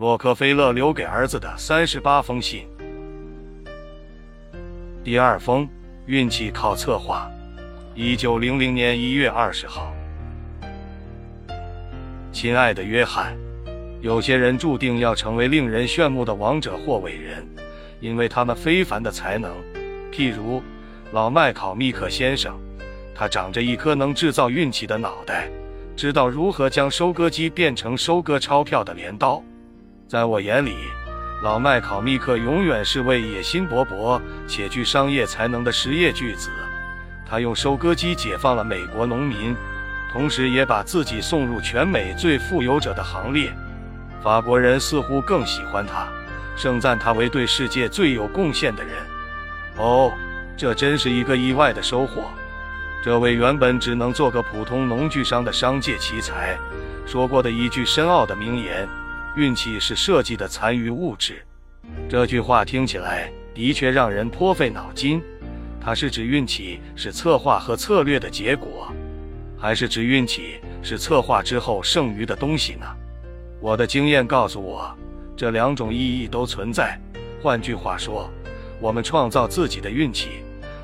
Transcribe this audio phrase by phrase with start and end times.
[0.00, 2.66] 洛克菲勒留给儿子的三十八封信。
[5.04, 5.68] 第二封，
[6.06, 7.30] 运气靠策划。
[7.94, 9.92] 一九零零年一月二十号，
[12.32, 13.36] 亲爱的约翰，
[14.00, 17.46] 有些人注定要成为令人炫目的王者或伟人，
[18.00, 19.54] 因为他们非凡的才能。
[20.10, 20.62] 譬如
[21.12, 22.58] 老麦考密克先生，
[23.14, 25.50] 他长着一颗能制造运气的脑袋，
[25.94, 29.44] 知道如何将收割机变成收割钞票的镰刀。
[30.10, 30.88] 在我眼里，
[31.40, 36.50] 老麦考密克永远是位野心勃勃且具商业才能的实业巨子。
[37.24, 39.54] 他用收割机解放了美国农民，
[40.10, 43.52] 同时也把自己送入全美最富有者的行列。
[44.20, 46.08] 法国人似乎更喜欢他，
[46.56, 48.94] 盛赞他为对世界最有贡献的人。
[49.76, 50.12] 哦，
[50.56, 52.24] 这真是一个意外的收获。
[53.04, 56.58] 这位原本只能做个普通农具商的商界奇才，
[57.06, 58.88] 说过的一句深奥的名言
[59.36, 61.42] ：“运气是设计的残余物质。”
[62.08, 65.22] 这句话听起来的确让人颇费脑筋。
[65.80, 68.92] 它是指运气是策划和策略的结果，
[69.58, 72.86] 还是指运气是策划之后剩余的东西呢？
[73.60, 74.94] 我的经验告诉我，
[75.34, 77.00] 这两种意义都存在。
[77.42, 78.30] 换句话说，
[78.78, 80.28] 我们创造自己的运气，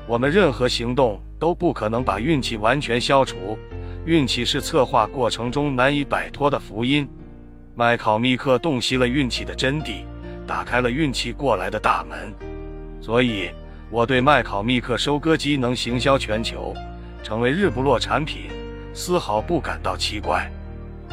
[0.07, 3.57] 我们任何行动都不可能把运气完全消除。
[4.05, 7.07] 运气是策划过程中难以摆脱的福音。
[7.79, 10.03] 麦考密克洞悉了运气的真谛，
[10.47, 12.33] 打开了运气过来的大门，
[12.99, 13.51] 所以。
[13.91, 16.73] 我对麦考密克收割机能行销全球，
[17.23, 18.49] 成为日不落产品，
[18.93, 20.51] 丝毫不感到奇怪。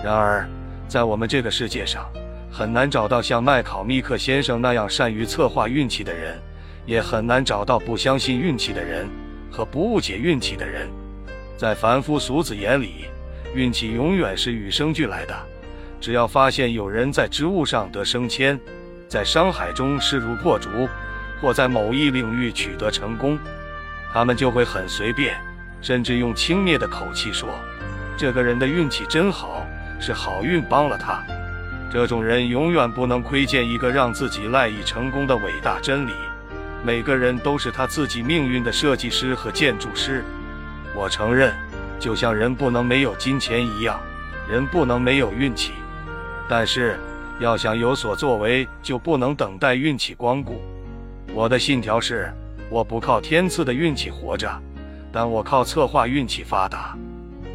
[0.03, 0.48] 然而，
[0.89, 2.11] 在我们这个世界上，
[2.51, 6.37] 很难找到像麦考密克先生那样善于策划运气的人，
[6.87, 9.07] 也很难找到不相信运气的人
[9.53, 10.89] 和不误解运气的人。
[11.57, 13.05] 在凡夫俗子眼里，
[13.55, 15.47] 运气永远是与生俱来的。
[16.05, 18.60] 只要发现有人在职务上得升迁，
[19.08, 20.69] 在商海中势如破竹。
[21.41, 23.38] 或在某一领域取得成功，
[24.12, 25.34] 他们就会很随便，
[25.80, 27.48] 甚至用轻蔑的口气说
[28.18, 29.67] ：“这个人的运气真好，
[29.98, 31.24] 是好运帮了他。”
[31.90, 36.12] 这种人永远不能窥见一个让自己赖以成功的伟大真理：
[36.83, 40.23] 每个人都是他自己命运的设计师和建筑师。
[40.95, 41.55] 我承认，
[41.98, 43.98] 就像人不能没有金钱一样，
[44.50, 45.73] 人不能没有运气。
[46.48, 46.98] 但是，
[47.40, 50.60] 要想有所作为，就不能等待运气光顾。
[51.34, 52.32] 我的信条是：
[52.70, 54.50] 我不靠天赐的运气活着，
[55.10, 56.96] 但我靠策划运气发达。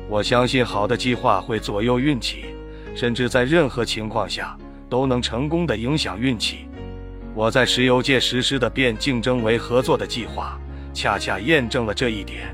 [0.09, 2.45] 我相信好的计划会左右运气，
[2.95, 4.57] 甚至在任何情况下
[4.89, 6.67] 都能成功的影响运气。
[7.35, 10.59] 我在石油界实施的变竞争为合作的计划，
[10.93, 12.53] 恰恰验证了这一点。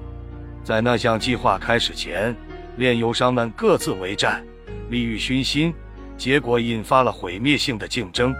[0.63, 2.35] 在那项计划开始前，
[2.75, 4.44] 炼油商们各自为战，
[4.90, 5.73] 利欲熏心，
[6.18, 8.34] 结果引发了毁灭性的竞争。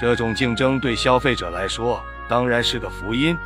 [0.00, 2.00] 这种竞争对消费者来说。
[2.28, 3.36] 当然是个福音，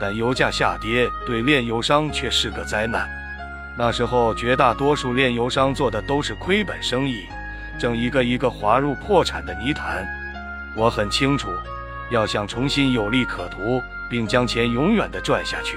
[0.00, 3.06] 但油价下跌对炼油商却是个灾难。
[3.76, 7.26] 那时候，绝大多数炼油商做的都是亏本生意，
[7.78, 10.08] 正一个一个滑入破产的泥潭。
[10.74, 11.50] 我很清楚，
[12.10, 15.76] 要想重新有利可图，并将钱永远的赚下去，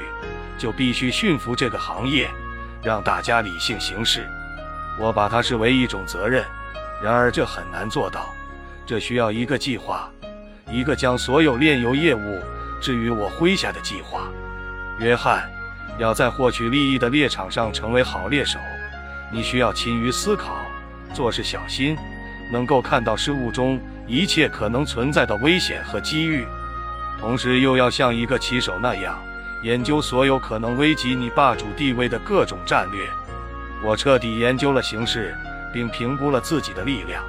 [0.58, 2.30] 就必须驯服这个行业，
[2.82, 4.26] 让大家理性行事。
[4.98, 6.46] 我把它视为一种责任，
[7.02, 8.34] 然而这很难做到，
[8.86, 10.10] 这需要一个计划。
[10.72, 12.40] 一个将所有炼油业务
[12.82, 14.28] 置于我麾下的计划，
[14.98, 15.48] 约翰，
[16.00, 18.58] 要在获取利益的猎场上成为好猎手，
[19.32, 20.58] 你需要勤于思考，
[21.14, 21.96] 做事小心，
[22.52, 26.44] 能够看到事物中一切可能存在的危险和机遇，
[27.20, 29.22] 同时又要像一个棋手那样
[29.62, 33.08] 研究所有可能危及你霸主地位的各种战略。
[33.84, 35.36] 我彻底研究了形势，
[35.76, 37.22] 并评估了自己的力量，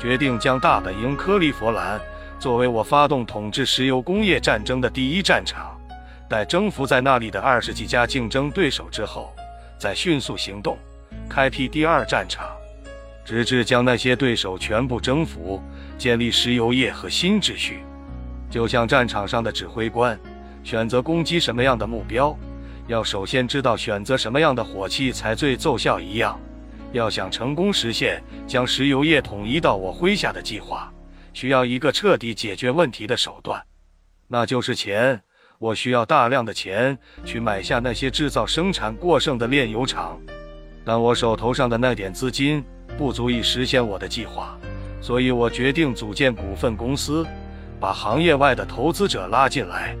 [0.00, 2.00] 决定将大本营科利佛兰。
[2.40, 5.78] 作为我发动统治石油工业战争的第一战场，
[6.28, 9.32] 待征服在那里的二十几家竞争对手之后，
[9.78, 10.76] 再迅速行动，
[11.28, 12.48] 开辟第二战场，
[13.24, 15.62] 直至将那些对手全部征服，
[15.96, 17.84] 建立石油业和新秩序。
[18.50, 20.18] 就像战场上的指挥官
[20.64, 22.36] 选择攻击什么样的目标，
[22.88, 26.38] 要首先知道选择什么样的火器才最奏效一样，
[26.94, 30.90] 要想成功实现将石油业统一到我麾下的计划。
[31.32, 33.60] 需要一个彻底解决问题的手段，
[34.28, 35.20] 那就是钱。
[35.58, 40.20] 我需要大量的钱去买下那些制造生产过剩的炼油厂，
[40.84, 42.62] 但我手头上的那点资金
[42.96, 44.56] 不足以实现我的计划，
[45.00, 47.26] 所以我决定组建股份公司，
[47.80, 49.96] 把行业外的投资者拉进来。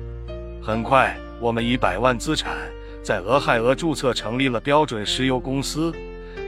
[0.62, 2.56] 很快，我们以百万资产
[3.02, 5.92] 在俄亥俄注册成立了标准石油公司。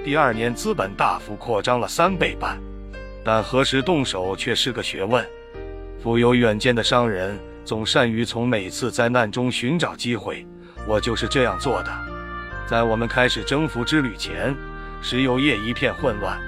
[0.04, 2.58] 第二年，资本大幅扩张了三倍半。
[3.24, 5.24] 但何时动手却是个学问。
[6.00, 10.46] 富有远见的商人总善于从每次灾难中寻找机会，
[10.86, 11.90] 我就是这样做的。
[12.68, 14.54] 在我们开始征服之旅前，
[15.02, 16.38] 石油业一片混乱，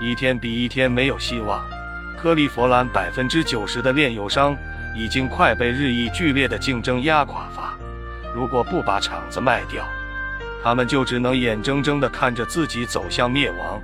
[0.00, 1.64] 一天比一天没有希望。
[2.16, 4.56] 克利佛兰百分之九十的炼油商
[4.96, 7.76] 已经快被日益剧烈的竞争压垮发。
[8.34, 9.84] 如果不把厂子卖掉，
[10.62, 13.80] 他们就只能眼睁睁地看着自己走向灭亡。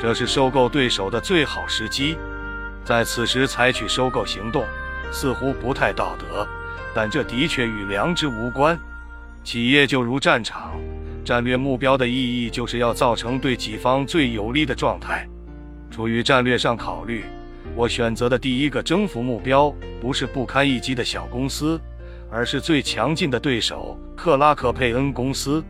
[0.00, 2.16] 这是收购对手的最好时机，
[2.84, 4.64] 在此时采取收购行动
[5.10, 6.46] 似乎不太道德，
[6.94, 8.78] 但这的确与良知无关。
[9.42, 10.80] 企业就如战场，
[11.24, 15.28] 战略目标的意义就是要造成对己方最有利的状态。
[15.90, 17.24] 出于战略上考虑，
[17.74, 21.80] 我选择的第一个征服目标不是不堪一击的小公司，
[22.30, 25.64] 而是最强劲的对手克拉克佩恩公司。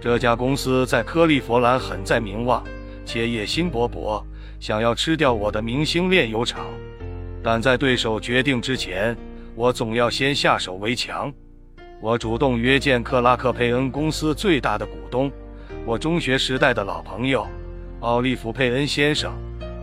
[0.00, 2.62] 这家公司在科利佛兰很在名望。
[3.04, 4.22] 且野心勃勃，
[4.60, 6.66] 想要吃掉我的明星炼油厂。
[7.42, 9.16] 但在对手决定之前，
[9.54, 11.32] 我总要先下手为强。
[12.02, 15.32] 我主动约见克拉克佩恩公司最大的股东，
[15.86, 17.46] 我中学时代的老朋友
[18.00, 19.32] 奥利弗佩恩先生。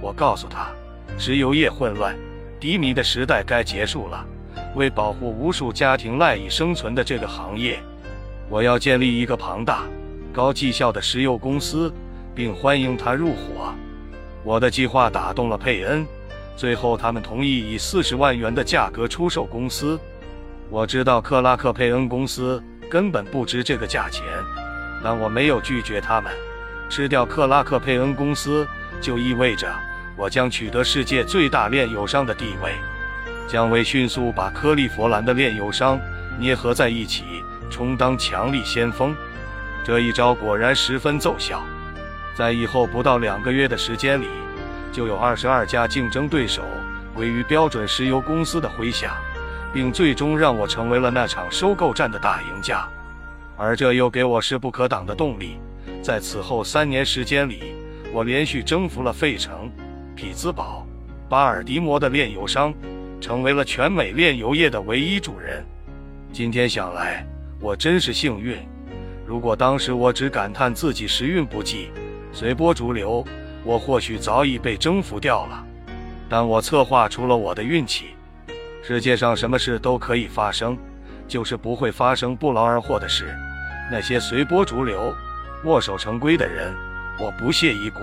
[0.02, 0.70] 我告诉他，
[1.18, 2.16] 石油业混乱、
[2.60, 4.24] 低迷的时代该结束了。
[4.76, 7.80] 为保护无数家庭赖以生存的这个行业，
[8.50, 9.84] 我要建立一个庞大、
[10.36, 11.92] 高绩效的石油公司。
[12.36, 13.74] 并欢迎他入伙。
[14.44, 16.06] 我的计划打动了佩恩，
[16.58, 19.98] 最后他们同意以四十万元的价格出售公司。
[20.70, 24.22] 我知道克拉克佩恩公司根本不值这个价钱，
[25.02, 26.30] 但我没有拒绝他们。
[26.90, 28.68] 吃掉克拉克佩恩公司
[29.00, 29.74] 就意味着
[30.18, 32.74] 我将取得世界最大炼油商的地位，
[33.48, 35.98] 将为迅速把科利佛兰的炼油商
[36.38, 37.24] 捏合在一起
[37.72, 39.16] 充当强力先锋。
[39.86, 41.64] 这一招果然十分奏效。
[42.36, 44.26] 在以后不到两个月的时间里，
[44.92, 46.64] 就有二十二家竞争对手
[47.14, 49.18] 归于标准石油公司的麾下，
[49.72, 52.84] 并最终让我成为了那场收购战的大赢家。
[53.56, 55.60] 而这又给我势不可挡的动力。
[56.02, 57.76] 在此后三年时间里，
[58.12, 59.72] 我连续征服了费城、
[60.16, 60.84] 匹兹堡、
[61.30, 62.74] 巴尔的摩的炼油商，
[63.22, 65.64] 成为了全美炼油业的唯一主人。
[66.34, 67.24] 今天想来，
[67.62, 68.58] 我真是幸运。
[69.26, 71.90] 如果当时我只感叹自己时运不济，
[72.32, 73.26] 随波逐流，
[73.64, 75.66] 我或许早已被征服掉了。
[76.30, 78.16] 但我策划出了我的运气。
[78.84, 80.78] 世界上什么事都可以发生，
[81.28, 83.36] 就是不会发生不劳而获的事。
[83.92, 85.12] 那些随波逐流、
[85.64, 86.72] 墨守成规的人，
[87.20, 88.02] 我不屑一顾。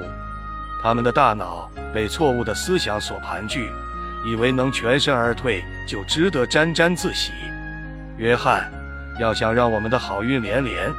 [0.83, 3.69] 他们的大脑被错误的思想所盘踞，
[4.27, 7.31] 以为能全身而退就值得沾沾自喜。
[8.17, 8.69] 约翰，
[9.21, 10.93] 要想让我们的好运连连，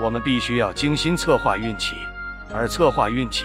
[0.00, 1.96] 我们必须要精心策划运气。
[2.52, 3.44] 而策划运气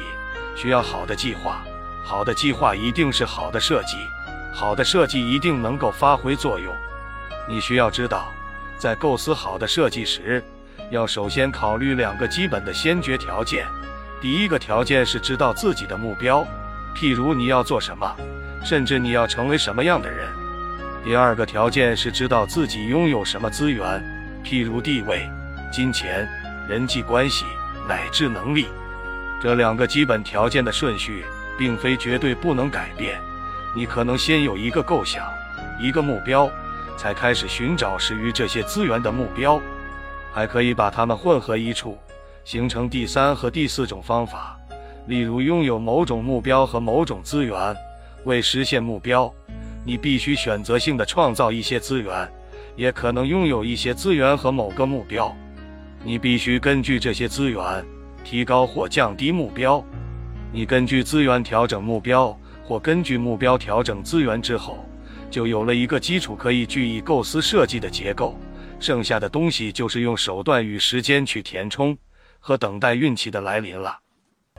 [0.56, 1.62] 需要好的计划，
[2.06, 3.98] 好的计划一定是好的设计，
[4.54, 6.74] 好的设计一定能够发挥作用。
[7.50, 8.32] 你需要知道，
[8.78, 10.42] 在构思好的设计时，
[10.90, 13.68] 要首先考虑两个基本的先决条件。
[14.22, 16.48] 第一个条件是知道自己的目标，
[16.96, 18.16] 譬如你要做什么，
[18.64, 20.30] 甚至你要成为什么样的人。
[21.04, 24.02] 第二个条件是知道自己拥有什么资源，
[24.46, 25.30] 譬如地位、
[25.74, 26.30] 金钱、
[26.70, 27.46] 人际关系
[27.90, 28.68] 乃至能力。
[29.42, 31.26] 这两个基本条件的顺序
[31.58, 33.20] 并非绝对不能改变。
[33.76, 35.28] 你可能先有一个构想，
[35.82, 36.48] 一个目标，
[36.96, 39.60] 才开始寻找适于这些资源的目标，
[40.32, 41.98] 还可以把它们混合一处，
[42.46, 44.56] 形成第三和第四种方法。
[45.08, 47.76] 例如，拥有某种目标和某种资源。
[48.26, 49.34] 为实现目标，
[49.84, 52.32] 你必须选择性的创造一些资源，
[52.76, 55.36] 也可能拥有一些资源和某个目标。
[56.04, 57.86] 你必须根据这些资源。
[58.24, 59.84] 提高或降低目标，
[60.54, 64.86] 你根据资源调整目标，或根据目标调整资源之后，
[65.30, 68.40] 就有了一个基础可以据以构思设计的结构。
[68.80, 71.98] 剩下的东西就是用手段与时间去填充
[72.40, 73.98] 和等待运气的来临了。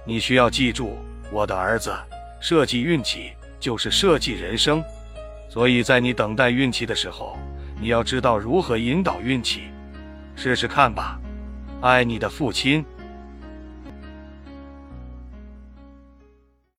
[0.07, 0.99] 你需要记住，
[1.33, 1.91] 我的儿子，
[2.41, 4.85] 设计运气就是设计人生。
[5.49, 7.39] 所以在你等待运气的时候，
[7.81, 9.63] 你要知道如何引导运气。
[10.37, 11.19] 试试看吧。
[11.85, 12.83] 爱你的父亲。